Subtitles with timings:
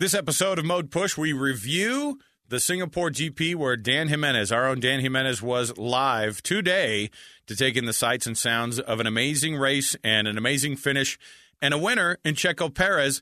[0.00, 4.80] This episode of Mode Push, we review the Singapore GP where Dan Jimenez, our own
[4.80, 7.10] Dan Jimenez, was live today
[7.46, 11.18] to take in the sights and sounds of an amazing race and an amazing finish
[11.60, 13.20] and a winner in Checo Perez.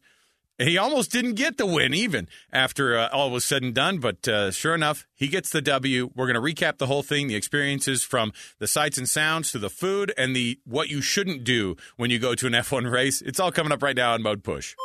[0.57, 4.29] He almost didn't get the win even after uh, all was said and done, but
[4.29, 6.13] uh, sure enough, he gets the W.
[6.15, 9.59] We're going to recap the whole thing, the experiences from the sights and sounds to
[9.59, 13.21] the food and the what you shouldn't do when you go to an F1 race.
[13.21, 14.77] It's all coming up right now on Mode Push.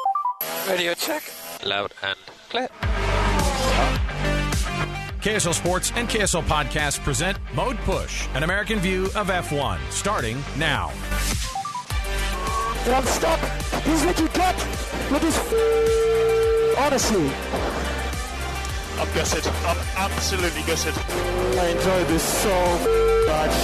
[0.67, 1.31] Radio check.
[1.65, 2.17] Loud and
[2.49, 2.67] clear.
[5.21, 10.91] KSL Sports and KSL Podcast present Mode Push, an American view of F1, starting now.
[12.85, 13.39] And I'm stuck.
[13.83, 14.55] He's looking gut
[15.09, 15.37] with his.
[16.77, 17.31] Honestly,
[18.99, 19.47] I'm gutted.
[19.47, 20.93] I'm absolutely gutted.
[21.57, 22.49] I enjoyed this so
[23.27, 23.55] much.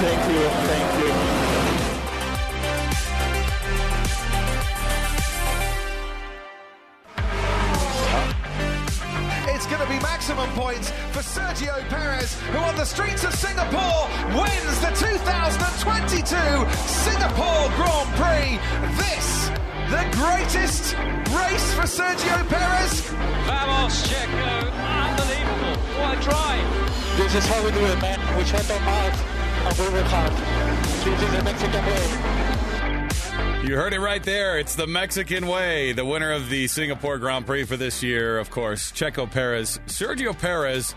[0.00, 0.48] Thank you.
[0.48, 1.35] Thank you.
[10.46, 16.36] Be maximum points for Sergio Perez, who on the streets of Singapore wins the 2022
[16.86, 18.58] Singapore Grand Prix.
[18.96, 19.48] This,
[19.90, 20.94] the greatest
[21.34, 23.00] race for Sergio Perez.
[23.46, 24.72] Vamos, Checo.
[25.08, 25.76] Unbelievable.
[26.00, 27.16] What a drive.
[27.16, 28.18] This is how we do it, man.
[28.36, 29.24] We shut our mouth
[29.66, 30.32] and we work hard.
[31.04, 32.45] This is the Mexican way.
[33.66, 34.60] You heard it right there.
[34.60, 35.90] It's the Mexican way.
[35.90, 39.80] The winner of the Singapore Grand Prix for this year, of course, Checo Perez.
[39.86, 40.94] Sergio Perez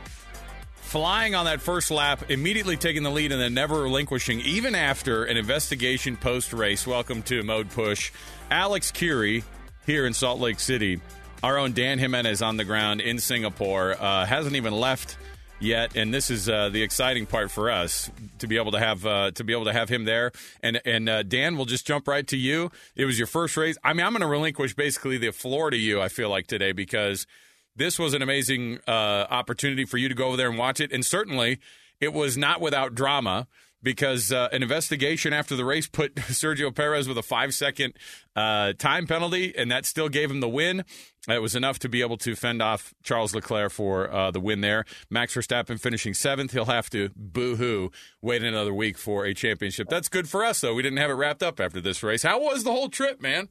[0.75, 5.23] flying on that first lap, immediately taking the lead and then never relinquishing, even after
[5.23, 6.85] an investigation post race.
[6.85, 8.11] Welcome to Mode Push.
[8.51, 9.43] Alex Kirry
[9.87, 11.01] here in Salt Lake City.
[11.41, 13.99] Our own Dan Jimenez on the ground in Singapore.
[13.99, 15.17] Uh, hasn't even left
[15.59, 18.09] yet, and this is uh, the exciting part for us
[18.39, 20.31] to be able to have uh, to be able to have him there.
[20.61, 22.71] And and uh, Dan, we'll just jump right to you.
[22.95, 23.77] It was your first race.
[23.83, 26.01] I mean, I'm going to relinquish basically the floor to you.
[26.01, 27.27] I feel like today because
[27.75, 30.91] this was an amazing uh, opportunity for you to go over there and watch it,
[30.91, 31.59] and certainly
[31.99, 33.47] it was not without drama.
[33.81, 37.93] Because uh, an investigation after the race put Sergio Perez with a five second
[38.35, 40.83] uh, time penalty, and that still gave him the win.
[41.27, 44.61] It was enough to be able to fend off Charles Leclerc for uh, the win
[44.61, 44.85] there.
[45.09, 46.51] Max Verstappen finishing seventh.
[46.51, 47.91] He'll have to boo hoo
[48.21, 49.87] wait another week for a championship.
[49.89, 50.73] That's good for us, though.
[50.73, 52.23] We didn't have it wrapped up after this race.
[52.23, 53.49] How was the whole trip, man?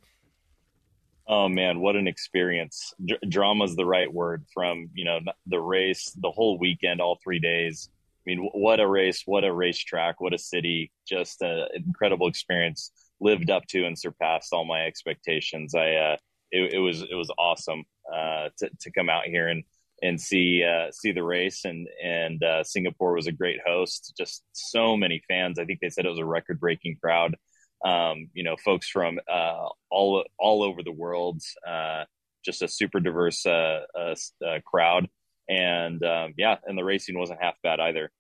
[1.29, 2.95] Oh man, what an experience!
[3.05, 4.47] D- drama's the right word.
[4.55, 7.91] From you know the race, the whole weekend, all three days.
[8.29, 9.23] I mean, what a race!
[9.25, 10.21] What a racetrack!
[10.21, 10.93] What a city!
[11.09, 12.91] Just an incredible experience.
[13.21, 15.75] Lived up to and surpassed all my expectations.
[15.75, 16.17] I uh,
[16.51, 19.65] it, it was it was awesome uh, to to come out here and
[20.03, 24.13] and see uh, see the race and and uh, Singapore was a great host.
[24.19, 25.59] Just so many fans.
[25.59, 27.35] I think they said it was a record breaking crowd.
[27.83, 31.41] Um, you know, folks from uh, all all over the world.
[31.67, 32.05] Uh,
[32.45, 35.09] just a super diverse uh, uh, crowd,
[35.49, 38.11] and um, yeah, and the racing wasn't half bad either.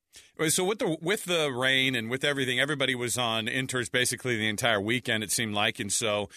[0.49, 4.49] So with the with the rain and with everything, everybody was on inters basically the
[4.49, 5.25] entire weekend.
[5.25, 6.29] It seemed like, and so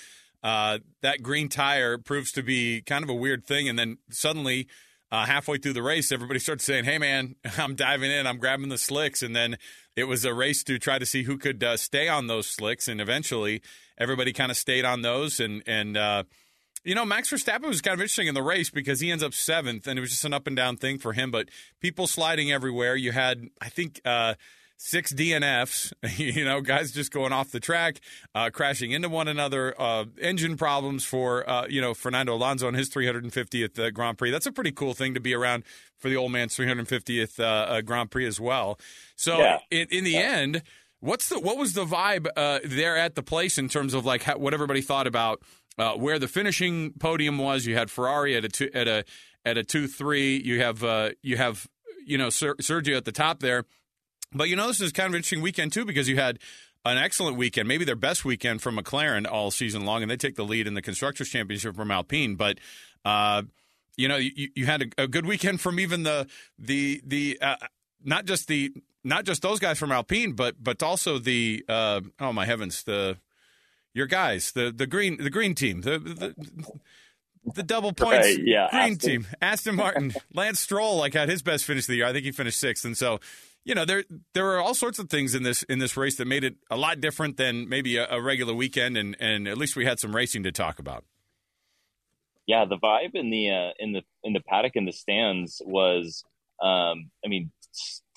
[0.43, 3.69] uh, that green tire proves to be kind of a weird thing.
[3.69, 4.67] And then suddenly,
[5.11, 8.25] uh, halfway through the race, everybody starts saying, "Hey, man, I'm diving in.
[8.25, 9.57] I'm grabbing the slicks." And then
[9.95, 12.87] it was a race to try to see who could uh, stay on those slicks.
[12.87, 13.61] And eventually,
[13.97, 15.39] everybody kind of stayed on those.
[15.39, 16.23] And and uh,
[16.83, 19.33] you know, Max Verstappen was kind of interesting in the race because he ends up
[19.33, 21.31] seventh, and it was just an up and down thing for him.
[21.31, 21.49] But
[21.79, 22.95] people sliding everywhere.
[22.95, 24.01] You had, I think.
[24.05, 24.35] Uh,
[24.83, 27.99] six DNFs, you know, guys just going off the track,
[28.33, 32.73] uh, crashing into one another, uh, engine problems for, uh, you know, Fernando Alonso on
[32.73, 34.31] his 350th uh, Grand Prix.
[34.31, 35.65] That's a pretty cool thing to be around
[35.99, 38.79] for the old man's 350th uh, uh, Grand Prix as well.
[39.15, 39.59] So Yeah.
[39.69, 40.63] in, in the end,
[41.01, 42.27] what's the what was the vibe
[42.63, 45.41] there at the place in terms of like how, what everybody thought about
[45.97, 47.65] where the finishing podium was?
[47.65, 49.03] You had Ferrari at a two, at a
[49.43, 50.41] at a two three.
[50.41, 50.83] You have
[51.21, 51.67] you have
[52.05, 53.65] you know Ser- Sergio at the top there.
[54.33, 56.39] But you know, this is kind of interesting weekend too because you had
[56.85, 60.35] an excellent weekend, maybe their best weekend from McLaren all season long, and they take
[60.35, 62.35] the lead in the constructors championship from Alpine.
[62.35, 62.59] But
[63.05, 63.43] uh,
[63.97, 66.27] you know, you, you had a, a good weekend from even the
[66.57, 67.55] the the uh,
[68.03, 72.33] not just the not just those guys from Alpine, but but also the uh, oh
[72.33, 73.17] my heavens the
[73.93, 76.35] your guys the the green the green team the, the
[77.55, 79.09] the double points Right, yeah, green Aston.
[79.09, 79.27] team.
[79.41, 82.05] Aston Martin, Lance Stroll, like had his best finish of the year.
[82.05, 83.19] I think he finished sixth, and so
[83.65, 84.03] you know there
[84.33, 86.77] there were all sorts of things in this in this race that made it a
[86.77, 90.15] lot different than maybe a, a regular weekend, and and at least we had some
[90.15, 91.03] racing to talk about.
[92.47, 96.23] yeah, the vibe in the uh, in the in the paddock in the stands was,
[96.61, 97.51] um, I mean,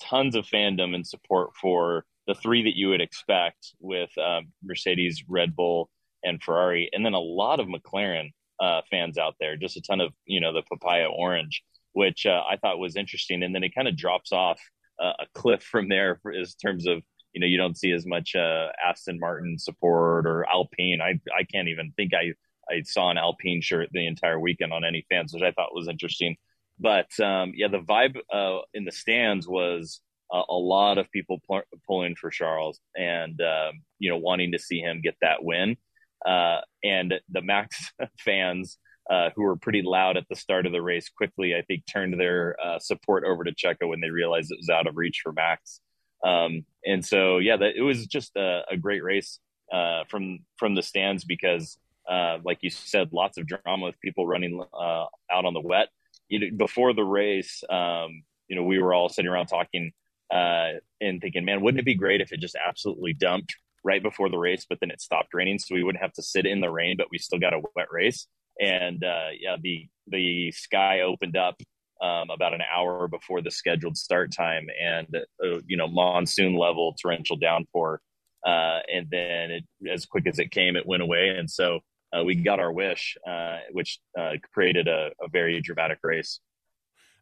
[0.01, 5.23] tons of fandom and support for the three that you would expect with um, Mercedes,
[5.27, 5.89] Red Bull,
[6.23, 9.55] and Ferrari, and then a lot of McLaren uh, fans out there.
[9.55, 11.63] Just a ton of you know the papaya orange,
[11.93, 14.59] which uh, I thought was interesting, and then it kind of drops off
[15.01, 17.01] uh, a cliff from there for, in terms of
[17.33, 20.99] you know you don't see as much uh, Aston Martin support or Alpine.
[21.01, 22.33] I I can't even think I
[22.73, 25.87] I saw an Alpine shirt the entire weekend on any fans, which I thought was
[25.87, 26.35] interesting.
[26.79, 30.01] But um, yeah, the vibe uh, in the stands was
[30.33, 34.59] uh, a lot of people pu- pulling for Charles and um, you know wanting to
[34.59, 35.77] see him get that win.
[36.25, 38.77] Uh, and the Max fans
[39.09, 42.19] uh, who were pretty loud at the start of the race quickly, I think, turned
[42.19, 45.31] their uh, support over to Checo when they realized it was out of reach for
[45.31, 45.79] Max.
[46.25, 49.39] Um, and so, yeah, that, it was just a, a great race
[49.71, 51.77] uh, from from the stands because,
[52.09, 55.89] uh, like you said, lots of drama with people running uh, out on the wet.
[56.29, 59.91] You know, before the race, um, you know, we were all sitting around talking
[60.33, 64.29] uh, and thinking, man, wouldn't it be great if it just absolutely dumped right before
[64.29, 66.69] the race, but then it stopped raining, so we wouldn't have to sit in the
[66.69, 68.27] rain, but we still got a wet race.
[68.59, 71.55] And uh, yeah, the the sky opened up
[72.01, 76.95] um, about an hour before the scheduled start time, and uh, you know monsoon level
[77.01, 78.01] torrential downpour,
[78.45, 81.79] uh, and then it, as quick as it came, it went away, and so
[82.17, 86.39] uh, we got our wish, uh, which uh, created a, a very dramatic race.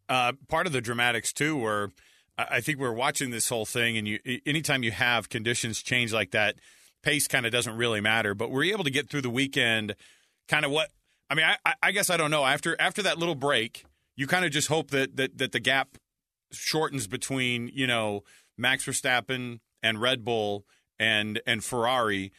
[0.09, 1.91] Uh, part of the dramatics too were
[2.37, 6.31] I think we're watching this whole thing, and you anytime you have conditions change like
[6.31, 6.55] that,
[7.03, 8.33] pace kind of doesn't really matter.
[8.33, 9.95] But we're able to get through the weekend,
[10.47, 10.89] kind of what
[11.29, 11.45] I mean.
[11.45, 13.85] I- I, I guess I don't know after after that little break,
[14.15, 15.97] you kind of just hope that that that the gap
[16.51, 18.23] shortens between you know
[18.57, 20.65] Max Verstappen and Red Bull
[20.99, 22.31] and and Ferrari.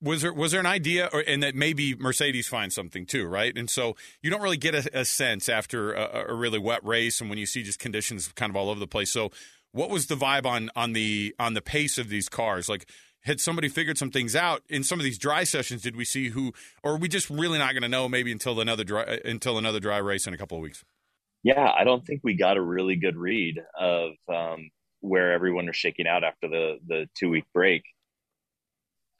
[0.00, 3.56] Was there was there an idea, or, and that maybe Mercedes finds something too, right?
[3.56, 7.20] And so you don't really get a, a sense after a, a really wet race,
[7.20, 9.10] and when you see just conditions kind of all over the place.
[9.10, 9.30] So,
[9.70, 12.68] what was the vibe on on the on the pace of these cars?
[12.68, 12.88] Like,
[13.22, 15.82] had somebody figured some things out in some of these dry sessions?
[15.82, 18.60] Did we see who, or are we just really not going to know maybe until
[18.60, 20.84] another dry until another dry race in a couple of weeks?
[21.42, 24.70] Yeah, I don't think we got a really good read of um,
[25.00, 27.82] where everyone is shaking out after the the two week break.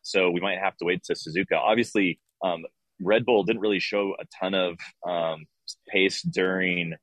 [0.03, 1.57] So we might have to wait to Suzuka.
[1.57, 2.65] Obviously, um,
[3.01, 4.77] Red Bull didn't really show a ton of
[5.09, 5.47] um,
[5.89, 6.95] pace during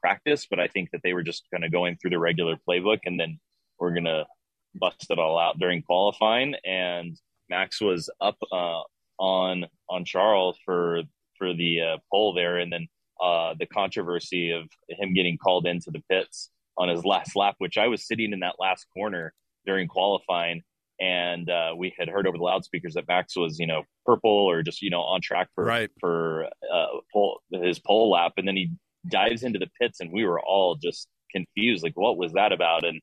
[0.00, 3.00] practice, but I think that they were just kind of going through the regular playbook,
[3.04, 3.40] and then
[3.78, 4.26] we're gonna
[4.74, 6.54] bust it all out during qualifying.
[6.64, 7.16] And
[7.48, 8.82] Max was up uh,
[9.18, 11.02] on on Charles for
[11.38, 12.88] for the uh, pole there, and then
[13.20, 17.78] uh, the controversy of him getting called into the pits on his last lap, which
[17.78, 19.32] I was sitting in that last corner
[19.64, 20.62] during qualifying,
[21.00, 24.62] and uh, we had heard over the loudspeakers that Max was, you know, purple or
[24.62, 25.90] just you know on track for Right.
[26.00, 28.70] for uh, pole, his pole lap, and then he
[29.08, 32.84] dives into the pits, and we were all just confused, like what was that about?
[32.84, 33.00] And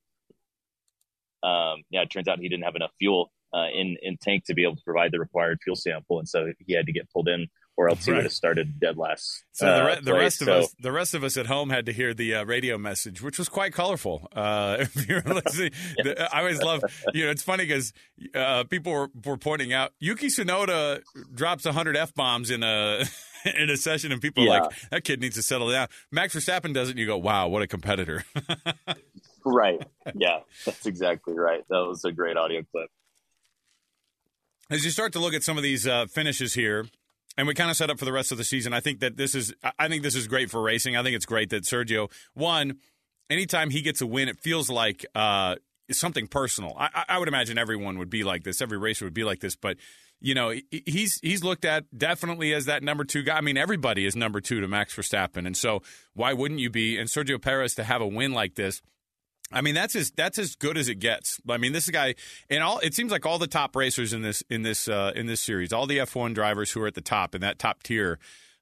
[1.44, 4.54] um, yeah, it turns out he didn't have enough fuel uh, in in tank to
[4.54, 7.28] be able to provide the required fuel sample, and so he had to get pulled
[7.28, 7.48] in,
[7.82, 8.18] or else he Right.
[8.18, 9.44] would have started dead last.
[9.54, 11.72] So the, uh, re- the rest of So- us, the rest of us at home,
[11.72, 14.28] had to hear the uh, radio message, which was quite colorful.
[14.36, 16.84] Uh, if you're listening, the- I always love.
[17.14, 17.92] You know, it's funny because
[18.36, 21.02] uh, people were, were pointing out Yuki Tsunoda
[21.34, 23.04] drops 100 f bombs in a
[23.58, 26.74] in a session, and people are like, "That kid needs to settle down." Max Verstappen
[26.76, 28.24] does it, and you go, "Wow, what a competitor!"
[29.44, 29.82] Right.
[30.14, 31.62] Yeah, that's exactly right.
[31.70, 32.90] That was a great audio clip.
[34.70, 36.86] As you start to look at some of these uh, finishes here,
[37.38, 39.18] and we kind of set up for the rest of the season, I think that
[39.18, 40.96] this is I- think this is great for racing.
[40.98, 42.78] I think it's great that Sergio won,
[43.30, 45.56] anytime he gets a win, it feels like uh,
[45.92, 46.76] something personal.
[46.78, 48.62] I- I would imagine everyone would be like this.
[48.62, 49.78] Every racer would be like this, but.
[50.24, 53.38] You know, he's he's looked at definitely as that number two guy.
[53.38, 55.82] I mean, everybody is number two to Max Verstappen, and so
[56.14, 57.00] why wouldn't you be?
[57.00, 58.84] And Sergio Perez to have a win like this,
[59.52, 61.40] I mean, that's as that's as good as it gets.
[61.50, 62.16] I mean, this guy
[62.50, 65.28] and all it seems like all the top racers in this in this uh, in
[65.28, 68.20] this series, all the F1 drivers who are at the top in that top tier.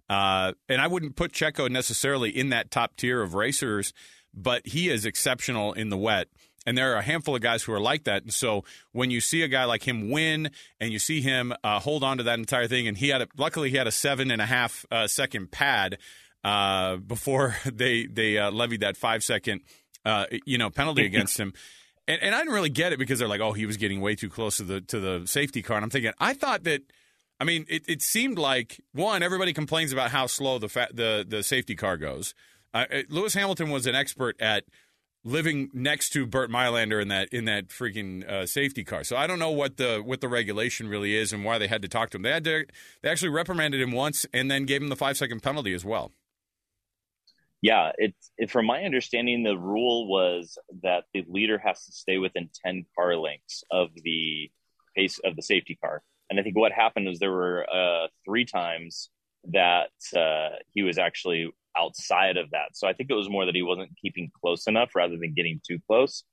[0.10, 3.93] Uh, and I wouldn't put Checo necessarily in that top tier of racers,
[4.34, 6.27] but he is exceptional in the wet.
[6.65, 8.24] And there are a handful of guys who are like that.
[8.24, 11.79] And so when you see a guy like him win and you see him uh,
[11.79, 14.29] hold on to that entire thing, and he had a, luckily he had a seven
[14.31, 16.00] and a half uh, second pad
[16.43, 19.62] uh, before they they uh, levied that five second
[20.06, 21.53] uh, you know penalty against him.
[22.08, 24.15] And, and I didn't really get it because they're like, oh, he was getting way
[24.15, 25.77] too close to the to the safety car.
[25.77, 26.82] And I'm thinking, I thought that
[27.39, 31.25] I mean, it, it seemed like one everybody complains about how slow the fa- the
[31.27, 32.34] the safety car goes.
[32.74, 34.65] Uh, Lewis Hamilton was an expert at
[35.24, 39.03] living next to Bernd Mayländer in that in that freaking uh, safety car.
[39.03, 41.82] So I don't know what the what the regulation really is and why they had
[41.82, 42.24] to talk to him.
[42.24, 42.65] They had to
[43.01, 46.12] they actually reprimanded him once and then gave him the five second penalty as well.
[47.62, 52.18] Yeah, it's it, from my understanding, the rule was that the leader has to stay
[52.18, 54.50] within ten car lengths of the
[54.96, 56.01] pace of the safety car.
[56.30, 59.10] And I think what happened was there were uh, three times
[59.51, 62.70] that uh, he was actually outside of that.
[62.75, 65.60] So I think it was more that he wasn't keeping close enough rather than getting
[65.68, 66.24] too close.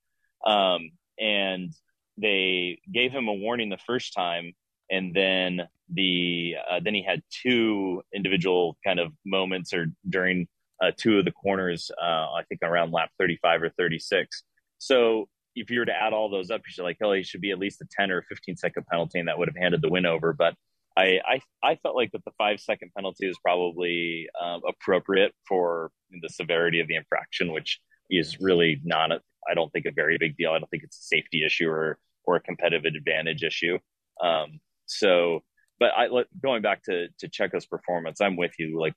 [0.45, 1.73] Um, and
[2.19, 4.53] they gave him a warning the first time,
[4.91, 10.47] and then the uh, then he had two individual kind of moments or during
[10.83, 11.91] uh, two of the corners.
[12.01, 14.43] Uh, I think around lap 35 or 36.
[14.79, 17.51] So if you were to add all those up, you're like, oh, he should be
[17.51, 20.07] at least a 10 or 15 second penalty, and that would have handed the win
[20.07, 20.33] over.
[20.33, 20.55] But
[20.97, 25.91] I, I, I felt like that the five second penalty is probably um, appropriate for
[26.23, 27.81] the severity of the infraction, which
[28.11, 30.53] is really not, I don't think, a very big deal.
[30.53, 33.79] I don't think it's a safety issue or or a competitive advantage issue.
[34.23, 35.45] Um, so,
[35.79, 36.09] but I
[36.43, 38.81] going back to to Checo's performance, I'm with you.
[38.81, 38.95] Like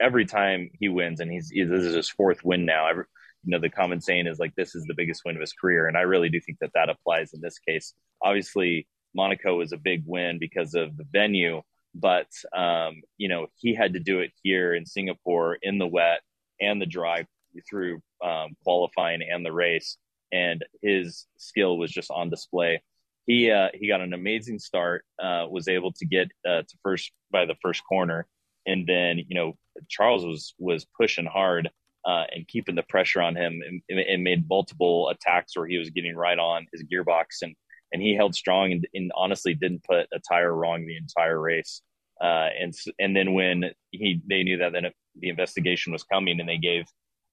[0.00, 2.88] every time he wins, and he's this is his fourth win now.
[2.88, 3.04] Every,
[3.44, 5.86] you know, the common saying is like this is the biggest win of his career,
[5.86, 7.94] and I really do think that that applies in this case.
[8.22, 11.62] Obviously, Monaco was a big win because of the venue,
[11.94, 16.20] but um, you know he had to do it here in Singapore in the wet
[16.60, 17.26] and the dry
[17.68, 19.96] through um, qualifying and the race,
[20.32, 22.82] and his skill was just on display.
[23.26, 27.12] He uh, he got an amazing start, uh, was able to get uh, to first
[27.30, 28.26] by the first corner,
[28.68, 29.56] and then you know
[29.88, 31.68] Charles was was pushing hard
[32.06, 35.90] uh, and keeping the pressure on him, and, and, made multiple attacks where he was
[35.90, 37.54] getting right on his gearbox and
[37.92, 41.82] and he held strong and, and honestly didn't put a tire wrong the entire race.
[42.20, 44.86] Uh, and and then when he they knew that then
[45.20, 46.84] the investigation was coming and they gave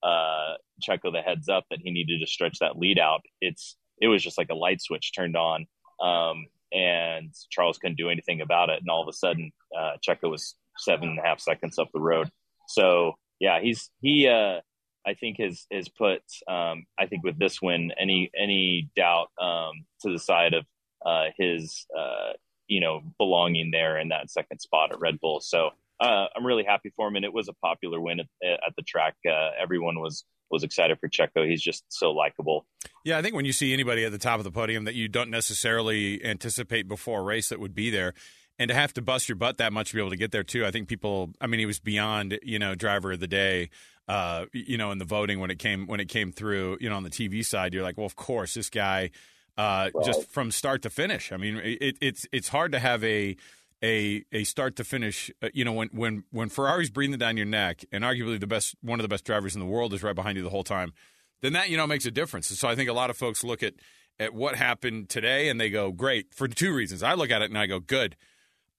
[0.03, 3.21] uh, Checo the heads up that he needed to stretch that lead out.
[3.41, 5.65] It's it was just like a light switch turned on,
[6.01, 8.79] um, and Charles couldn't do anything about it.
[8.79, 11.99] And all of a sudden, uh, Checo was seven and a half seconds up the
[11.99, 12.29] road.
[12.67, 14.61] So yeah, he's he uh,
[15.05, 19.85] I think has has put um, I think with this win any any doubt um,
[20.01, 20.65] to the side of
[21.05, 22.33] uh, his uh,
[22.67, 25.41] you know belonging there in that second spot at Red Bull.
[25.41, 28.75] So uh, I'm really happy for him, and it was a popular win at, at
[28.75, 29.15] the track.
[29.27, 31.47] Uh, everyone was was excited for Checo.
[31.47, 32.65] He's just so likable.
[33.03, 35.07] Yeah, I think when you see anybody at the top of the podium that you
[35.07, 38.13] don't necessarily anticipate before a race that would be there,
[38.57, 40.43] and to have to bust your butt that much to be able to get there
[40.43, 41.31] too, I think people.
[41.41, 43.69] I mean, he was beyond you know driver of the day
[44.07, 46.95] uh, you know, in the voting when it came when it came through, you know,
[46.95, 49.09] on the TV side, you're like, well, of course, this guy,
[49.57, 50.05] uh, right.
[50.05, 51.31] just from start to finish.
[51.31, 53.35] I mean, it, it's it's hard to have a
[53.83, 55.31] a a start to finish.
[55.41, 58.75] Uh, you know, when when when Ferrari's breathing down your neck, and arguably the best
[58.81, 60.93] one of the best drivers in the world is right behind you the whole time,
[61.41, 62.47] then that you know makes a difference.
[62.47, 63.73] so I think a lot of folks look at
[64.19, 67.01] at what happened today and they go, great for two reasons.
[67.01, 68.15] I look at it and I go, good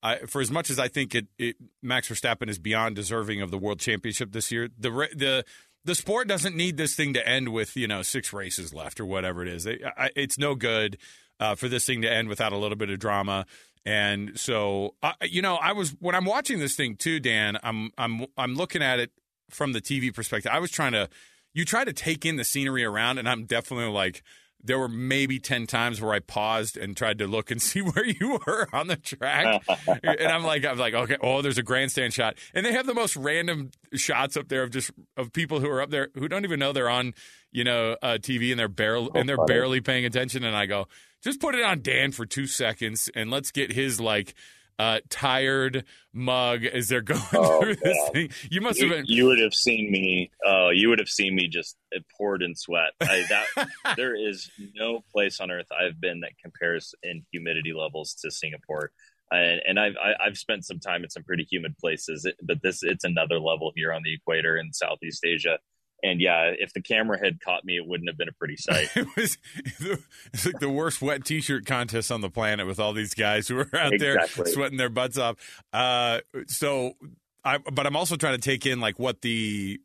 [0.06, 3.50] I, for as much as I think it, it, Max Verstappen is beyond deserving of
[3.50, 5.44] the world championship this year, the the
[5.84, 9.04] the sport doesn't need this thing to end with you know six races left or
[9.04, 9.66] whatever it is.
[9.66, 10.96] It, I, it's no good
[11.40, 13.46] uh, for this thing to end without a little bit of drama.
[13.84, 17.58] And so, uh, you know, I was when I'm watching this thing too, Dan.
[17.64, 19.10] I'm I'm I'm looking at it
[19.50, 20.52] from the TV perspective.
[20.54, 21.08] I was trying to
[21.52, 24.22] you try to take in the scenery around, and I'm definitely like
[24.66, 28.04] there were maybe 10 times where I paused and tried to look and see where
[28.04, 29.62] you were on the track.
[29.86, 32.36] and I'm like, I'm like, okay, oh, there's a grandstand shot.
[32.54, 35.82] And they have the most random shots up there of just of people who are
[35.82, 37.14] up there who don't even know they're on,
[37.52, 40.44] you know, uh, TV and they're barely and they're barely paying attention.
[40.44, 40.88] And I go,
[41.22, 44.34] just put it on Dan for two seconds and let's get his like
[44.78, 48.30] uh, tired mug as they're going oh, through this thing.
[48.50, 49.04] You must you, have been.
[49.06, 50.30] You would have seen me.
[50.46, 51.76] Uh, you would have seen me just
[52.16, 52.92] poured in sweat.
[53.00, 58.14] I, that there is no place on earth I've been that compares in humidity levels
[58.22, 58.90] to Singapore.
[59.30, 62.30] And, and I've I, have i have spent some time in some pretty humid places,
[62.42, 65.58] but this it's another level here on the equator in Southeast Asia
[66.02, 68.88] and yeah, if the camera had caught me, it wouldn't have been a pretty sight.
[68.94, 69.38] it was
[70.32, 73.58] it's like the worst wet T-shirt contest on the planet with all these guys who
[73.58, 74.44] are out exactly.
[74.44, 75.36] there sweating their butts off.
[75.72, 76.94] Uh, so,
[77.44, 79.80] I but I'm also trying to take in like what the,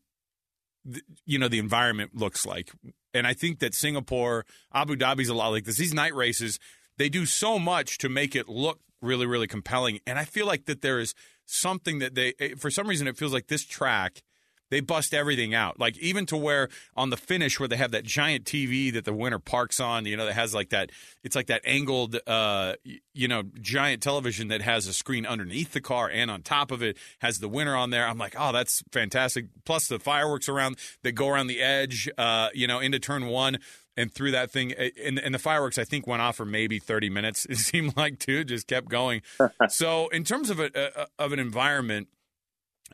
[0.86, 2.72] the, you know the environment looks like,
[3.14, 5.78] and I think that Singapore, Abu Dhabi's a lot like this.
[5.78, 6.60] These night races,
[6.98, 10.66] they do so much to make it look really really compelling, and I feel like
[10.66, 11.14] that there is
[11.46, 14.24] something that they for some reason it feels like this track
[14.72, 15.80] they bust everything out.
[15.80, 19.14] Like even to where on the finish where they have that giant TV that the
[19.14, 20.92] winner parks on, you know, that has like that
[21.24, 22.74] it's like that angled uh
[23.14, 26.82] you know, giant television that has a screen underneath the car and on top of
[26.82, 28.08] it has the winner on there.
[28.08, 32.50] I'm like, "Oh, that's fantastic." Plus the fireworks around that go around the edge uh,
[32.54, 33.58] you know, into turn 1
[33.98, 37.10] and through that thing and, and the fireworks i think went off for maybe 30
[37.10, 39.22] minutes it seemed like too just kept going
[39.70, 42.08] so in terms of a, a, of an environment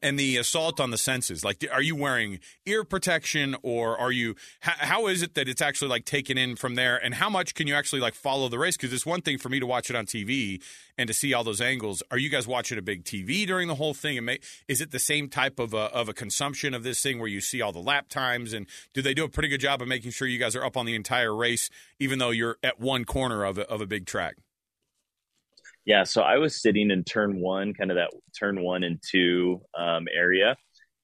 [0.01, 1.43] and the assault on the senses.
[1.43, 5.61] Like are you wearing ear protection or are you how, how is it that it's
[5.61, 6.97] actually like taken in from there?
[6.97, 8.77] And how much can you actually like follow the race?
[8.77, 10.61] Because it's one thing for me to watch it on tv
[10.97, 12.01] and to see all those angles.
[12.11, 14.17] Are you guys watching a big tv during the whole thing?
[14.17, 17.19] And may, is it the same type of a, of a consumption of this thing
[17.19, 18.53] where you see all the lap times?
[18.53, 20.77] And do they do a pretty good job of making sure you guys are up
[20.77, 24.37] on the entire race even though you're at one corner of of a big track
[25.87, 29.61] yeah, so I was sitting in turn one, kind of that turn one and two
[29.75, 30.57] um, area.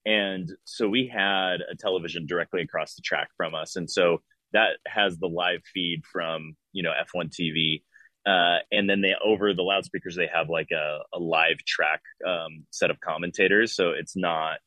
[0.04, 3.76] And so we had a television directly across the track from us.
[3.76, 4.18] And so
[4.52, 7.82] that has the live feed from, you know, F1 TV.
[8.26, 12.66] Uh, and then they, over the loudspeakers, they have like a, a live track um,
[12.70, 13.74] set of commentators.
[13.74, 14.58] So it's not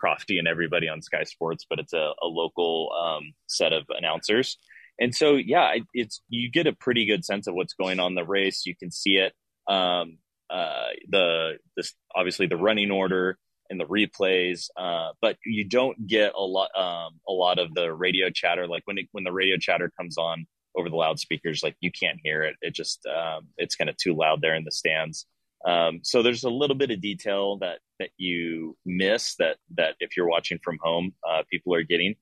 [0.00, 4.56] Crofty and everybody on Sky Sports, but it's a, a local um, set of announcers.
[5.00, 8.24] And so, yeah, it's you get a pretty good sense of what's going on the
[8.24, 8.66] race.
[8.66, 9.32] You can see it
[9.68, 10.18] um,
[10.50, 13.38] uh, the this obviously the running order
[13.70, 17.92] and the replays, uh, but you don't get a lot um, a lot of the
[17.92, 18.66] radio chatter.
[18.66, 22.20] Like when it, when the radio chatter comes on over the loudspeakers, like you can't
[22.22, 22.56] hear it.
[22.60, 25.26] It just um, it's kind of too loud there in the stands.
[25.64, 30.16] Um, so there's a little bit of detail that that you miss that that if
[30.16, 32.16] you're watching from home, uh, people are getting.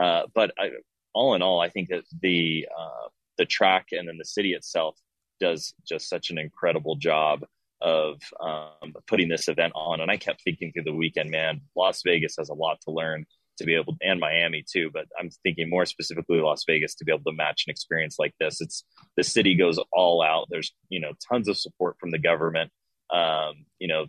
[0.00, 0.70] Uh, but I,
[1.14, 4.98] all in all, I think that the uh, the track and then the city itself
[5.40, 7.44] does just such an incredible job
[7.80, 10.00] of um, putting this event on.
[10.00, 13.24] And I kept thinking through the weekend, man, Las Vegas has a lot to learn
[13.58, 14.90] to be able, and Miami too.
[14.92, 18.34] But I'm thinking more specifically Las Vegas to be able to match an experience like
[18.40, 18.60] this.
[18.60, 18.84] It's
[19.16, 20.46] the city goes all out.
[20.50, 22.70] There's you know tons of support from the government.
[23.10, 24.06] Um, you know,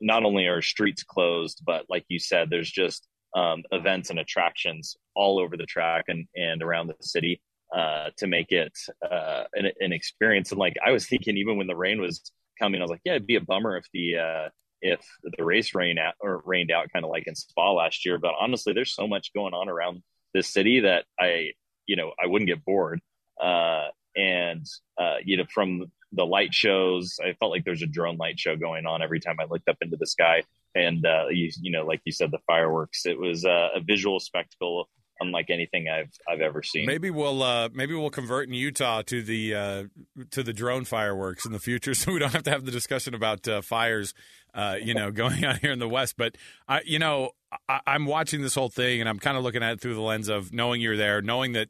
[0.00, 4.96] not only are streets closed, but like you said, there's just um, events and attractions
[5.14, 7.40] all over the track and and around the city
[7.76, 8.76] uh, to make it
[9.08, 10.50] uh, an, an, experience.
[10.50, 13.12] And like I was thinking, even when the rain was coming, I was like, yeah,
[13.12, 14.48] it'd be a bummer if the uh,
[14.82, 18.18] if the race rained out or rained out, kind of like in Spa last year.
[18.18, 20.02] But honestly, there's so much going on around
[20.34, 21.52] this city that I,
[21.86, 23.00] you know, I wouldn't get bored.
[23.40, 24.66] Uh, and
[24.98, 28.56] uh, you know, from the light shows, I felt like there's a drone light show
[28.56, 30.42] going on every time I looked up into the sky.
[30.74, 33.06] And uh, you, you know, like you said, the fireworks.
[33.06, 34.88] It was a visual spectacle
[35.20, 36.86] unlike anything I've I've ever seen.
[36.86, 39.84] Maybe we'll uh, maybe we'll convert in Utah to the uh,
[40.30, 43.14] to the drone fireworks in the future, so we don't have to have the discussion
[43.14, 44.14] about uh, fires,
[44.54, 46.16] uh, you know, going on here in the West.
[46.16, 46.36] But
[46.68, 47.30] I, you know,
[47.68, 50.00] I, am watching this whole thing, and I'm kind of looking at it through the
[50.00, 51.68] lens of knowing you're there, knowing that.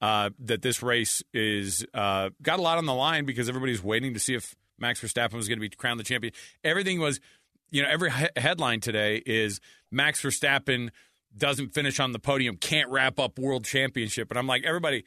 [0.00, 4.14] Uh, that this race is uh, got a lot on the line because everybody's waiting
[4.14, 6.34] to see if Max Verstappen was going to be crowned the champion.
[6.64, 7.20] Everything was,
[7.70, 9.60] you know, every he- headline today is
[9.92, 10.90] Max Verstappen
[11.36, 14.30] doesn't finish on the podium, can't wrap up world championship.
[14.30, 15.04] And I'm like, everybody,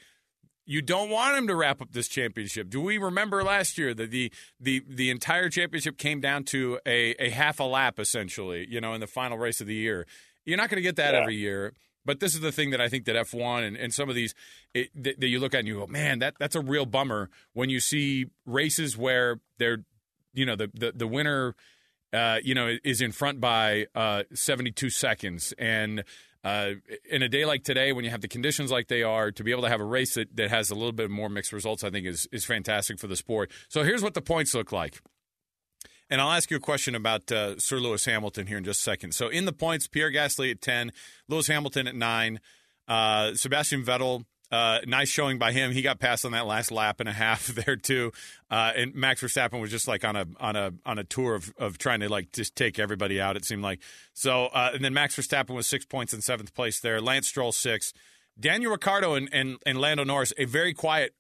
[0.66, 2.70] you don't want him to wrap up this championship.
[2.70, 7.12] Do we remember last year that the the the entire championship came down to a,
[7.20, 10.06] a half a lap essentially, you know, in the final race of the year?
[10.44, 11.22] You're not going to get that yeah.
[11.22, 11.74] every year.
[12.06, 14.36] But this is the thing that I think that F1 and, and some of these
[14.76, 17.32] it, that, that you look at and you go, man, that that's a real bummer
[17.54, 19.80] when you see races where they're,
[20.34, 21.56] you know, the the, the winner
[22.14, 25.54] uh, you know, is in front by uh, 72 seconds.
[25.58, 26.04] And
[26.44, 26.72] uh,
[27.10, 29.52] in a day like today, when you have the conditions like they are, to be
[29.52, 31.90] able to have a race that, that has a little bit more mixed results, I
[31.90, 33.52] think is, is fantastic for the sport.
[33.68, 35.02] So here's what the points look like.
[36.10, 38.84] And I'll ask you a question about uh, Sir Lewis Hamilton here in just a
[38.84, 39.14] second.
[39.14, 40.92] So in the points, Pierre Gasly at 10,
[41.28, 42.40] Lewis Hamilton at 9,
[42.88, 45.72] uh, Sebastian Vettel uh, nice showing by him.
[45.72, 48.12] He got passed on that last lap and a half there too.
[48.50, 51.54] Uh, and Max Verstappen was just like on a on a on a tour of,
[51.58, 53.36] of trying to like just take everybody out.
[53.36, 53.80] It seemed like
[54.14, 54.46] so.
[54.48, 57.02] Uh, and then Max Verstappen was six points in seventh place there.
[57.02, 57.94] Lance Stroll six.
[58.38, 61.14] Daniel Ricciardo and, and, and Lando Norris a very quiet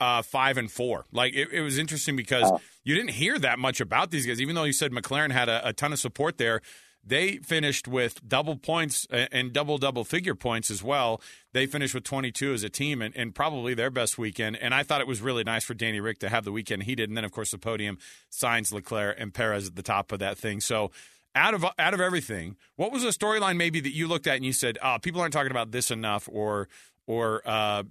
[0.00, 1.06] uh, five and four.
[1.12, 2.60] Like it, it was interesting because oh.
[2.84, 5.68] you didn't hear that much about these guys, even though you said McLaren had a,
[5.68, 6.60] a ton of support there.
[7.06, 11.20] They finished with double points and double double figure points as well.
[11.52, 14.56] They finished with 22 as a team and, and, probably their best weekend.
[14.56, 16.94] And I thought it was really nice for Danny Rick to have the weekend he
[16.94, 17.10] did.
[17.10, 17.98] And then, of course, the podium
[18.30, 20.60] Sainz Leclerc and Perez at the top of that thing.
[20.60, 20.90] So
[21.34, 24.44] out of out of everything, what was a storyline maybe that you looked at and
[24.44, 26.68] you said, oh, people aren't talking about this enough or
[27.06, 27.82] or uh,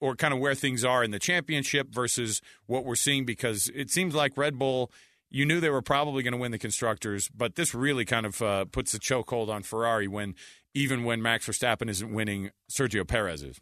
[0.00, 3.90] or kind of where things are in the championship versus what we're seeing because it
[3.90, 4.90] seems like Red Bull
[5.30, 8.40] you knew they were probably going to win the constructors, but this really kind of
[8.42, 10.34] uh, puts a chokehold on Ferrari when
[10.74, 13.60] even when Max Verstappen isn't winning, Sergio Perez is.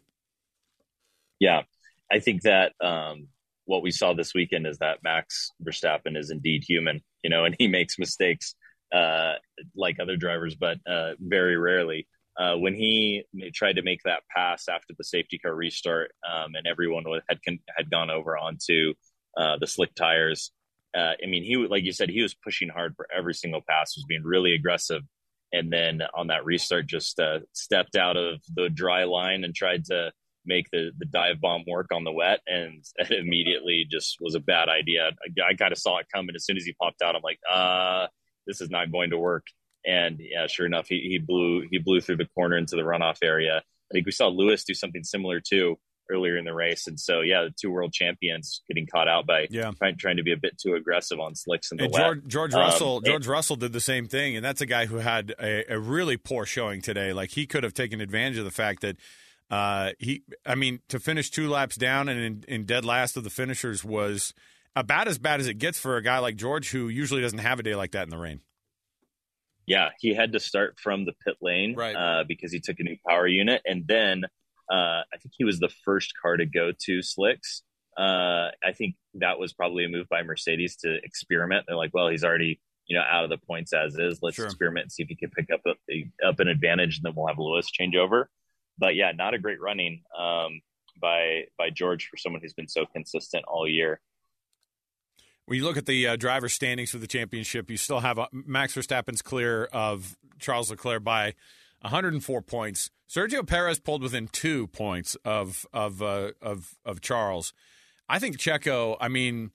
[1.39, 1.63] Yeah,
[2.11, 3.27] I think that um,
[3.65, 7.55] what we saw this weekend is that Max Verstappen is indeed human, you know, and
[7.57, 8.55] he makes mistakes
[8.93, 9.33] uh,
[9.75, 12.07] like other drivers, but uh, very rarely.
[12.39, 16.67] Uh, when he tried to make that pass after the safety car restart, um, and
[16.67, 17.39] everyone had
[17.75, 18.93] had gone over onto
[19.35, 20.51] uh, the slick tires,
[20.95, 23.95] uh, I mean, he like you said, he was pushing hard for every single pass,
[23.95, 25.03] was being really aggressive,
[25.51, 29.85] and then on that restart, just uh, stepped out of the dry line and tried
[29.85, 30.11] to
[30.45, 34.69] make the the dive bomb work on the wet, and immediately just was a bad
[34.69, 35.09] idea.
[35.09, 37.15] I, I kind of saw it coming as soon as he popped out.
[37.15, 38.07] I'm like, uh,
[38.45, 39.45] this is not going to work.
[39.85, 43.17] And yeah, sure enough, he, he blew he blew through the corner into the runoff
[43.23, 43.57] area.
[43.57, 45.77] I think we saw Lewis do something similar too
[46.09, 46.87] earlier in the race.
[46.87, 49.71] And so, yeah, the two world champions getting caught out by yeah.
[49.77, 51.93] trying, trying to be a bit too aggressive on slicks in the and.
[51.93, 54.97] George, George um, Russell, George Russell did the same thing, and that's a guy who
[54.97, 57.13] had a, a, really poor showing today.
[57.13, 58.97] Like he could have taken advantage of the fact that
[59.49, 63.23] uh, he, I mean, to finish two laps down and in, in dead last of
[63.23, 64.33] the finishers was
[64.75, 67.59] about as bad as it gets for a guy like George, who usually doesn't have
[67.59, 68.41] a day like that in the rain.
[69.65, 71.93] Yeah, he had to start from the pit lane right.
[71.93, 74.23] uh, because he took a new power unit, and then
[74.69, 77.63] uh, I think he was the first car to go to slicks.
[77.97, 81.65] Uh, I think that was probably a move by Mercedes to experiment.
[81.67, 84.19] They're like, well, he's already you know out of the points as is.
[84.21, 84.45] Let's sure.
[84.45, 87.27] experiment and see if he can pick up a, up an advantage, and then we'll
[87.27, 88.29] have Lewis change over.
[88.77, 90.61] But yeah, not a great running um,
[91.01, 93.99] by by George for someone who's been so consistent all year.
[95.45, 98.27] When you look at the uh, driver standings for the championship, you still have uh,
[98.33, 101.35] Max Verstappen's clear of Charles Leclerc by
[101.81, 102.91] 104 points.
[103.09, 107.53] Sergio Perez pulled within two points of of uh, of of Charles.
[108.09, 108.97] I think Checo.
[108.99, 109.51] I mean,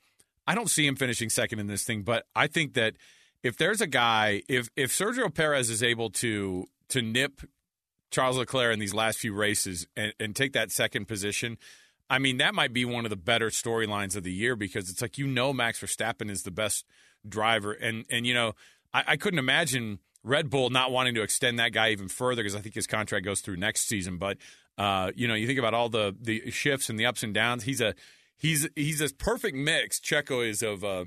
[0.47, 2.95] I don't see him finishing second in this thing, but I think that
[3.43, 7.43] if there's a guy, if if Sergio Perez is able to to nip
[8.11, 11.59] Charles Leclerc in these last few races and, and take that second position,
[12.09, 15.03] I mean, that might be one of the better storylines of the year because it's
[15.03, 16.87] like you know Max Verstappen is the best
[17.29, 18.55] driver, and and you know
[18.95, 22.55] I, I couldn't imagine Red Bull not wanting to extend that guy even further because
[22.55, 24.19] I think his contract goes through next season.
[24.19, 24.39] But
[24.79, 27.65] uh, you know, you think about all the the shifts and the ups and downs.
[27.65, 27.95] He's a
[28.37, 30.01] he's he's a perfect mix.
[30.01, 31.07] Checo is of a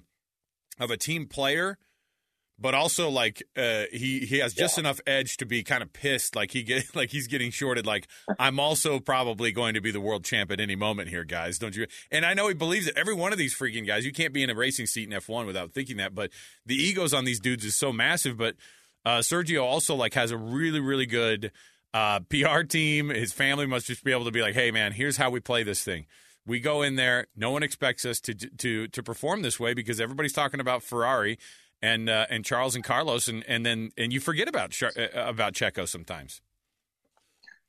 [0.80, 1.78] of a team player,
[2.60, 4.82] but also like uh, he he has just yeah.
[4.82, 7.86] enough edge to be kind of pissed, like he get like he's getting shorted.
[7.86, 8.08] Like
[8.40, 11.58] I'm also probably going to be the world champ at any moment here, guys.
[11.58, 11.88] Don't you?
[12.12, 12.98] And I know he believes it.
[12.98, 15.46] Every one of these freaking guys, you can't be in a racing seat in F1
[15.46, 16.14] without thinking that.
[16.14, 16.32] But
[16.66, 18.38] the egos on these dudes is so massive.
[18.38, 18.56] But
[19.06, 21.52] uh, Sergio also like has a really really good
[21.94, 23.10] uh, PR team.
[23.10, 25.64] His family must just be able to be like, hey man, here's how we play
[25.64, 26.06] this thing.
[26.46, 27.28] We go in there.
[27.36, 31.40] No one expects us to to to perform this way because everybody's talking about Ferrari
[31.82, 35.54] and uh, and Charles and Carlos, and and then and you forget about uh, about
[35.54, 36.42] Checo sometimes.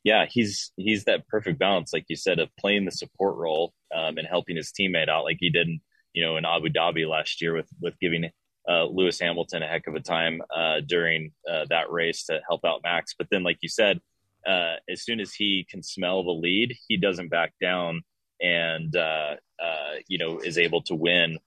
[0.04, 4.18] Yeah, he's he's that perfect balance, like you said, of playing the support role um,
[4.18, 5.80] and helping his teammate out, like he did, in,
[6.12, 8.30] you know, in Abu Dhabi last year with with giving
[8.68, 12.64] uh, Lewis Hamilton a heck of a time uh, during uh, that race to help
[12.64, 13.14] out Max.
[13.16, 14.00] But then, like you said,
[14.46, 18.02] uh, as soon as he can smell the lead, he doesn't back down
[18.40, 19.36] and uh,
[20.08, 21.38] you know is able to win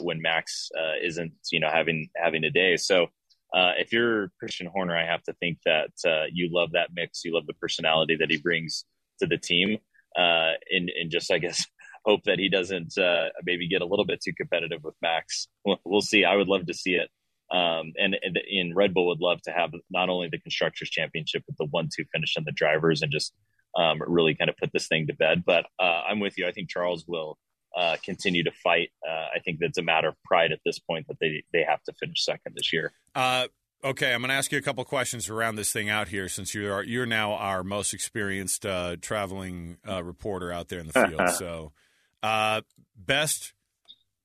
[0.00, 0.70] when Max
[1.02, 2.76] isn't you know having having a day.
[2.76, 3.08] So.
[3.54, 5.90] if you're Christian Horner, I have to think that
[6.32, 7.24] you love that mix.
[7.24, 8.84] You love the personality that he brings
[9.20, 9.78] to the team,
[10.14, 11.66] and, and just I guess
[12.08, 15.48] hope that he doesn't uh, maybe get a little bit too competitive with Max.
[15.64, 16.24] We'll, we'll see.
[16.24, 17.10] I would love to see it.
[17.50, 21.44] Um, and, and in Red Bull would love to have not only the constructors championship,
[21.46, 23.32] but the one-two finish on the drivers and just
[23.78, 25.44] um, really kind of put this thing to bed.
[25.46, 26.46] But uh, I'm with you.
[26.46, 27.38] I think Charles will
[27.76, 28.90] uh, continue to fight.
[29.06, 31.82] Uh, I think that's a matter of pride at this point that they they have
[31.84, 32.92] to finish second this year.
[33.14, 33.46] Uh,
[33.84, 36.54] okay, I'm going to ask you a couple questions around this thing out here, since
[36.54, 40.92] you are you're now our most experienced uh, traveling uh, reporter out there in the
[41.08, 41.30] field.
[41.36, 41.72] so.
[42.22, 42.62] Uh,
[42.96, 43.52] best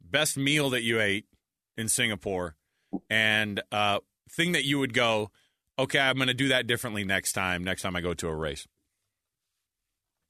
[0.01, 1.25] best meal that you ate
[1.77, 2.55] in Singapore,
[3.09, 5.31] and uh, thing that you would go,
[5.77, 7.63] okay, I'm going to do that differently next time.
[7.63, 8.67] Next time I go to a race.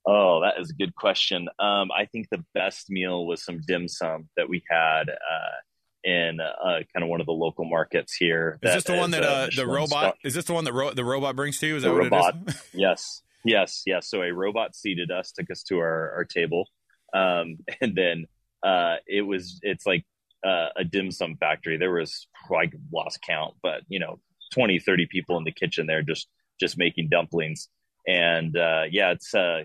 [0.06, 1.48] Oh, that is a good question.
[1.58, 5.56] Um, I think the best meal was some dim sum that we had uh,
[6.04, 8.58] in uh, kind of one of the local markets here.
[8.62, 9.88] Is this the one that uh, the robot?
[9.88, 11.76] Star- is this the one that ro- the robot brings to you?
[11.76, 12.36] Is the that robot?
[12.74, 14.08] yes, yes, yes.
[14.08, 16.68] So a robot seated us, took us to our, our table,
[17.14, 18.26] um, and then
[18.62, 20.04] uh, it was it's like
[20.44, 21.76] uh, a dim sum factory.
[21.76, 24.18] There was I lost count, but you know,
[24.52, 26.28] 20, 30 people in the kitchen there just
[26.60, 27.68] just making dumplings.
[28.06, 29.64] And uh, yeah, it's uh,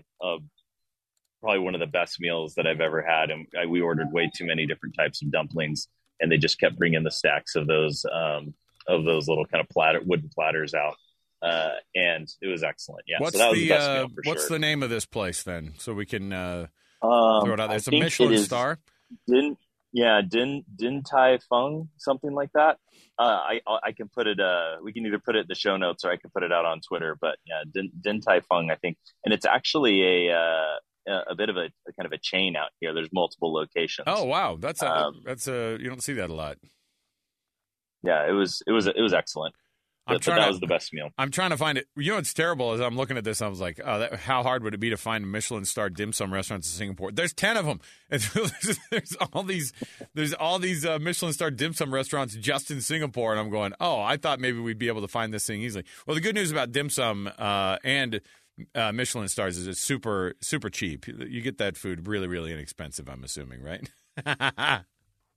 [1.42, 3.30] probably one of the best meals that I've ever had.
[3.30, 5.88] And I, we ordered way too many different types of dumplings
[6.20, 8.54] and they just kept bringing the stacks of those um,
[8.86, 10.96] of those little kind of platter wooden platters out,
[11.42, 13.04] uh, and it was excellent.
[13.06, 14.56] Yeah, what's so that was the, the, best uh, meal for what's sure.
[14.56, 16.66] the name of this place then, so we can uh,
[17.02, 17.76] Um, throw it out there?
[17.76, 18.78] It's a Michelin it star.
[19.26, 19.56] Din,
[19.92, 22.78] yeah, Din Din Tai Fung, something like that.
[23.18, 24.38] Uh, I I can put it.
[24.40, 26.52] Uh, we can either put it in the show notes or I can put it
[26.52, 27.16] out on Twitter.
[27.20, 30.76] But yeah, Din, Din Tai Fung, I think, and it's actually a uh,
[31.28, 32.94] a bit of a, a kind of a chain out here.
[32.94, 34.04] There's multiple locations.
[34.06, 36.56] Oh wow, that's a Um, that's a you don't see that a lot.
[38.02, 39.54] yeah, it was it was it was excellent.
[40.10, 41.10] I'm But, but trying that to- was the best meal.
[41.16, 41.86] I'm trying to find it.
[41.96, 43.40] You know it's terrible As I'm looking at this.
[43.42, 46.12] I was like, oh, that, how hard would it be to find Michelin star dim
[46.12, 47.12] sum restaurants in Singapore?
[47.12, 47.80] There's ten of them.
[48.10, 49.72] There's, there's all these
[50.14, 53.72] there's all these uh, Michelin star dim sum restaurants just in Singapore, and I'm going,
[53.80, 55.84] oh, I thought maybe we'd be able to find this thing easily.
[56.06, 58.20] Well, the good news about dim sum uh, and
[58.74, 61.06] uh, Michelin stars is it's super super cheap.
[61.06, 63.08] You get that food really really inexpensive.
[63.08, 63.88] I'm assuming, right?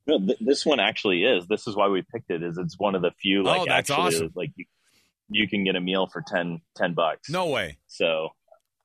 [0.05, 1.47] No, th- this one actually is.
[1.47, 2.43] This is why we picked it.
[2.43, 4.31] Is it's one of the few like Oh, that's actually awesome.
[4.35, 4.65] like you,
[5.29, 7.29] you can get a meal for 10, 10 bucks.
[7.29, 7.77] no way.
[7.87, 8.29] So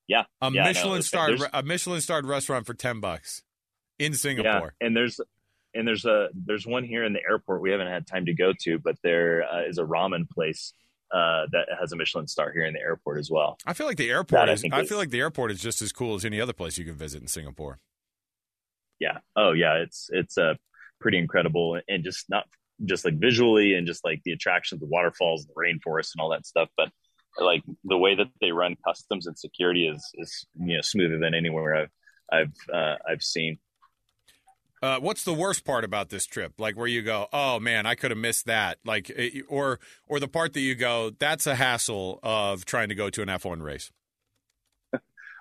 [0.07, 3.42] yeah, A Yeah, Michelin starred a Michelin starred restaurant for ten bucks
[3.98, 4.74] in Singapore.
[4.81, 5.20] Yeah, and there's
[5.74, 8.52] and there's a there's one here in the airport we haven't had time to go
[8.61, 10.72] to, but there uh, is a ramen place
[11.12, 13.59] uh, that has a Michelin star here in the airport as well.
[13.66, 14.64] I feel like the airport That I is.
[14.72, 16.85] I is- feel like the airport is just as cool as any other place you
[16.87, 17.81] can visit in Singapore.
[18.98, 19.18] Yeah.
[19.37, 20.54] Oh yeah, it's it's uh,
[21.00, 22.44] pretty incredible and just not
[22.84, 26.46] just like visually and just like the attractions, the waterfalls, the rainforest, and all that
[26.46, 26.90] stuff, but
[27.40, 31.34] like the way that they run customs and security is is you know smoother than
[31.34, 31.90] anywhere I've
[32.30, 33.58] I've uh, I've seen.
[34.80, 36.52] Uh, what's the worst part about this trip?
[36.58, 38.78] Like where you go, oh man, I could have missed that.
[38.84, 39.11] Like,
[39.48, 43.22] or or the part that you go, that's a hassle of trying to go to
[43.22, 43.90] an F1 race.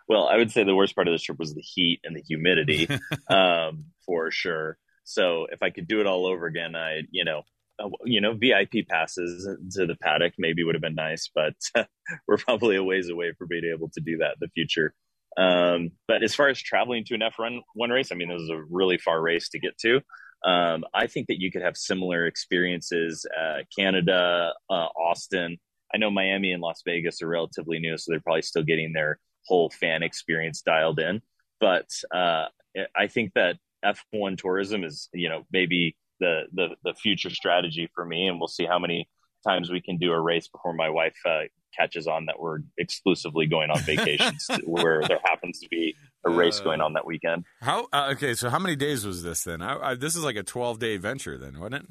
[0.09, 2.21] Well, I would say the worst part of this trip was the heat and the
[2.21, 2.87] humidity,
[3.27, 4.77] um, for sure.
[5.07, 7.43] So if I could do it all over again, I, you know,
[7.79, 11.53] uh, you know, VIP passes to the paddock maybe would have been nice, but
[12.27, 14.93] we're probably a ways away from being able to do that in the future.
[15.37, 18.49] Um, but as far as traveling to an F1 one race, I mean, this is
[18.49, 20.01] a really far race to get to.
[20.45, 25.57] Um, I think that you could have similar experiences, uh, Canada, uh, Austin.
[25.93, 29.19] I know Miami and Las Vegas are relatively new, so they're probably still getting their
[29.45, 31.21] whole fan experience dialed in.
[31.61, 32.47] But uh,
[32.95, 38.05] I think that F1 tourism is, you know, maybe the, the the future strategy for
[38.05, 39.07] me, and we'll see how many
[39.45, 41.41] times we can do a race before my wife uh,
[41.77, 46.59] catches on that we're exclusively going on vacations where there happens to be a race
[46.59, 47.45] Uh, going on that weekend.
[47.61, 47.87] How?
[47.93, 49.61] Uh, okay, so how many days was this then?
[49.61, 51.85] I, I, this is like a 12 day venture then, wasn't it?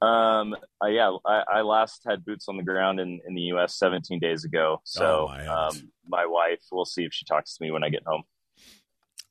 [0.00, 3.78] Um, uh, yeah, I, I last had boots on the ground in, in the U.S.
[3.78, 4.80] 17 days ago.
[4.84, 7.88] So, Oh, my um, my wife, we'll see if she talks to me when I
[7.88, 8.24] get home.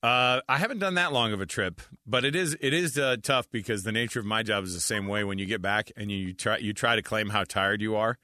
[0.04, 3.18] Uh, I haven't done that long of a trip, but it is it is uh,
[3.22, 5.24] tough because the nature of my job is the same way.
[5.24, 8.18] When you get back and you try you try to claim how tired you are,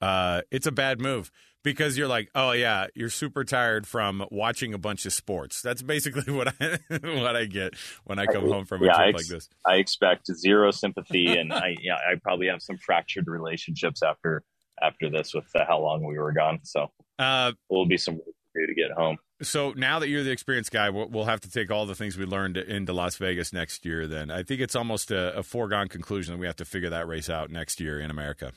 [0.00, 1.30] uh, it's a bad move
[1.62, 5.60] because you're like, oh yeah, you're super tired from watching a bunch of sports.
[5.62, 9.02] That's basically what I what I get when I come home from a yeah, I
[9.10, 9.48] trip ex- like this.
[9.66, 14.42] I expect zero sympathy, and I, yeah, I probably have some fractured relationships after
[14.80, 16.60] after this with how long we were gone.
[16.62, 19.18] So, Uh, will be some work to do to get home.
[19.42, 22.24] So now that you're the experienced guy, we'll, have to take all the things we
[22.24, 24.06] learned into Las Vegas next year.
[24.06, 27.06] Then I think it's almost a, a foregone conclusion that we have to figure that
[27.08, 28.52] race out next year in America.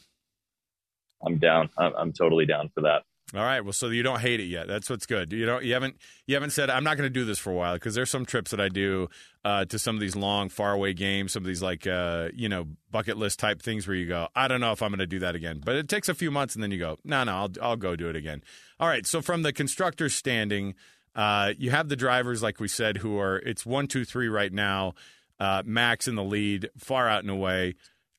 [1.25, 1.69] I'm down.
[1.77, 3.03] I'm, I'm totally down for that.
[3.33, 3.61] All right.
[3.61, 4.67] Well, so you don't hate it yet.
[4.67, 5.31] That's what's good.
[5.31, 5.63] You don't.
[5.63, 5.97] You haven't.
[6.27, 8.23] You haven't said I'm not going to do this for a while because there's some
[8.23, 9.09] trips that I do
[9.43, 11.33] uh, to some of these long, faraway games.
[11.33, 14.47] Some of these like uh, you know bucket list type things where you go, I
[14.47, 15.59] don't know if I'm going to do that again.
[15.63, 17.95] But it takes a few months and then you go, no, no, I'll I'll go
[17.95, 18.43] do it again.
[18.79, 19.07] All right.
[19.07, 20.75] So from the constructor standing,
[21.15, 24.53] uh, you have the drivers like we said who are it's one, two, three right
[24.53, 24.93] now.
[25.39, 27.75] Uh, Max in the lead, far out and away.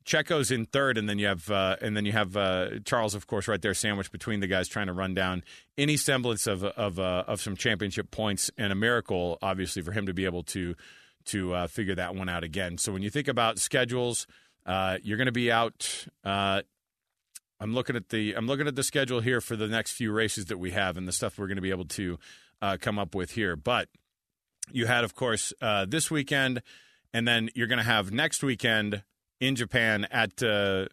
[0.07, 3.27] Checo's in third, and then you have uh, and then you have uh, Charles, of
[3.27, 5.42] course, right there, sandwiched between the guys, trying to run down
[5.77, 10.07] any semblance of of uh, of some championship points, and a miracle, obviously, for him
[10.07, 10.77] to be able to
[11.27, 12.79] to uh, figure that one out again.
[12.79, 14.29] So when you think about schedules,
[14.64, 16.07] uh, you're going to be out.
[16.23, 16.62] Uh,
[17.59, 20.47] I'm looking at the I'm looking at the schedule here for the next few races
[20.47, 22.19] that we have, and the stuff we're going to be able to
[22.81, 23.57] come up with here.
[23.57, 23.88] But
[24.71, 25.53] you had, of course,
[25.88, 26.62] this weekend,
[27.12, 29.03] and then you're going to have next weekend
[29.40, 30.87] in Japan at uh,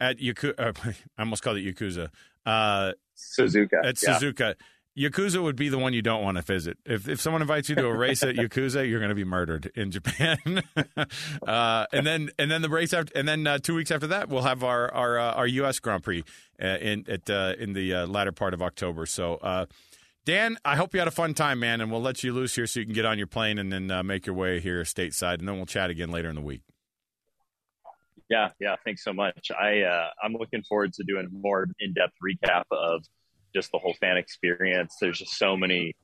[0.00, 0.72] at Yaku- uh,
[1.18, 2.08] I almost called it Yakuza.
[2.44, 3.84] Uh, Suzuka.
[3.84, 4.18] at yeah.
[4.18, 4.54] Suzuka.
[4.98, 6.78] Yakuza would be the one you don't want to visit.
[6.86, 9.70] If if someone invites you to a race at Yakuza, you're going to be murdered
[9.74, 10.62] in Japan.
[11.46, 14.30] uh, and then and then the race after, and then uh, two weeks after that,
[14.30, 15.80] we'll have our our uh, our U.S.
[15.80, 16.24] Grand Prix
[16.62, 19.06] uh, in at uh, in the uh, latter part of October.
[19.06, 19.36] So.
[19.36, 19.66] Uh,
[20.24, 22.66] Dan, I hope you had a fun time, man, and we'll let you loose here
[22.66, 25.38] so you can get on your plane and then uh, make your way here stateside,
[25.38, 26.62] and then we'll chat again later in the week.
[28.28, 28.76] Yeah, yeah.
[28.84, 29.50] Thanks so much.
[29.58, 33.04] I uh, I'm looking forward to doing a more in depth recap of
[33.54, 34.96] just the whole fan experience.
[35.00, 35.94] There's just so many,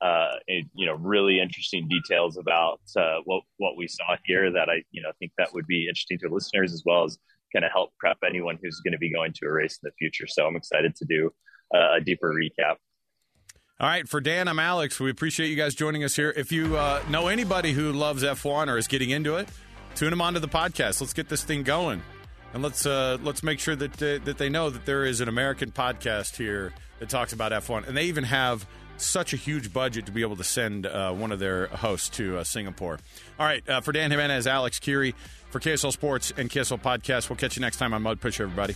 [0.00, 4.82] uh, you know, really interesting details about uh, what what we saw here that I
[4.90, 7.16] you know think that would be interesting to listeners as well as
[7.54, 9.92] kind of help prep anyone who's going to be going to a race in the
[9.98, 10.26] future.
[10.26, 11.30] So I'm excited to do
[11.74, 12.76] uh, a deeper recap.
[13.80, 15.00] All right, for Dan, I'm Alex.
[15.00, 16.32] We appreciate you guys joining us here.
[16.36, 19.48] If you uh, know anybody who loves F1 or is getting into it,
[19.94, 21.00] tune them onto the podcast.
[21.00, 22.02] Let's get this thing going,
[22.52, 25.28] and let's uh, let's make sure that uh, that they know that there is an
[25.28, 30.06] American podcast here that talks about F1, and they even have such a huge budget
[30.06, 32.98] to be able to send uh, one of their hosts to uh, Singapore.
[33.38, 35.14] All right, uh, for Dan Jimenez, Alex Kirry,
[35.50, 38.74] for KSL Sports and KSL Podcast, we'll catch you next time on Mode Push, everybody.